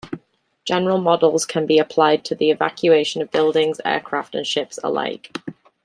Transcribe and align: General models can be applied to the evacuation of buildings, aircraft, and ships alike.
General 0.65 0.97
models 0.99 1.45
can 1.45 1.67
be 1.67 1.77
applied 1.77 2.25
to 2.25 2.33
the 2.33 2.49
evacuation 2.49 3.21
of 3.21 3.29
buildings, 3.29 3.79
aircraft, 3.85 4.33
and 4.33 4.47
ships 4.47 4.79
alike. 4.83 5.31